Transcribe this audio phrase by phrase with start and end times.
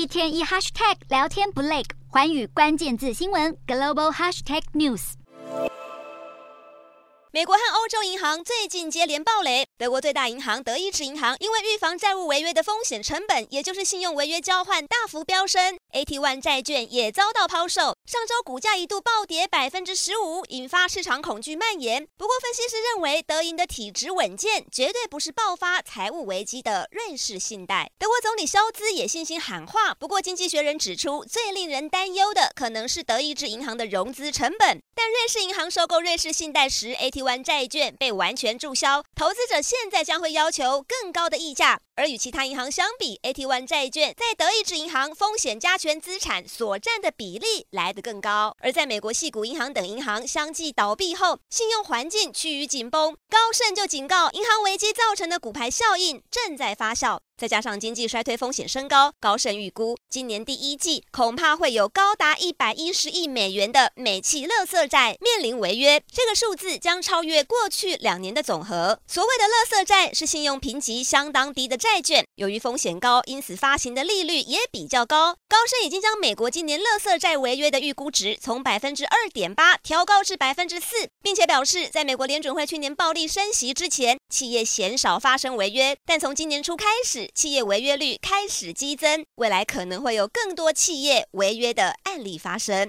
[0.00, 5.12] 一天一 hashtag 聊天不累，环宇关键字新闻 global hashtag news。
[7.30, 9.66] 美国和欧洲银行最近接连暴雷。
[9.76, 17.94] 德国最大银行德意志银行因为预防债务违约的风险成本，也就是信用违约交换大幅飙升，AT1 债券也遭到抛售。
[18.10, 22.08] 上周股价一度暴跌百分之十五，引发市场恐惧蔓延。
[22.16, 27.92] 不过，分析师认为德银的体质稳健，绝对不是爆发财务危机的瑞士信贷。
[28.00, 29.94] 德国总理肖兹也信心喊话。
[29.94, 34.82] 不过，经济学人指出，最令人担忧的可能是德意志银行的融资成本。
[34.92, 41.80] 但瑞士银行收购瑞士信贷时，AT AT1 债券被完全注销，投资者现在将会要求更高的溢价。
[41.96, 48.56] 而与其他银行相比，AT1 债券在德意志银行风险加权资产所占的比例来更高。
[48.60, 53.16] 而在美国系股银行等银行相继倒闭后，信用环境趋于紧绷。
[53.28, 57.18] 高盛就警告，银行危机造成的股牌效应正在发酵。
[57.40, 69.00] 再加上经济衰退风险升高，高盛预估今年第一季恐怕会有高达一百一十亿美元的美企垃圾债面临违约，这个数字将超越过去两年的总和。
[69.06, 75.34] 所谓的垃圾债是信用评级相当低的债券，由于风险高，因此发行的利率也比较高。
[75.48, 92.88] 高盛已经将美国今年垃圾债违约的预估值从百分之二点八调高至百分之四，并且表示，在美国联准会去年暴力升息之前，企业鲜少发生违约，但从今年初开始，企业违约率开始激增，未来可能会有更多企业违约的案例发生。